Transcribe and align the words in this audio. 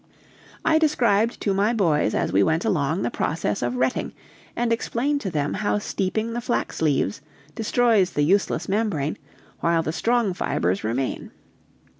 I 0.65 0.79
described 0.79 1.39
to 1.41 1.53
my 1.53 1.73
boys 1.73 2.15
as 2.15 2.33
we 2.33 2.41
went 2.41 2.65
along 2.65 3.03
the 3.03 3.11
process 3.11 3.61
of 3.61 3.75
retting, 3.75 4.13
and 4.55 4.73
explained 4.73 5.21
to 5.21 5.29
them 5.29 5.53
how 5.53 5.77
steeping 5.77 6.33
the 6.33 6.41
flax 6.41 6.81
leaves 6.81 7.21
destroys 7.53 8.09
the 8.09 8.23
useless 8.23 8.67
membrane, 8.67 9.19
while 9.59 9.83
the 9.83 9.93
strong 9.93 10.33
fibers 10.33 10.83
remain. 10.83 11.29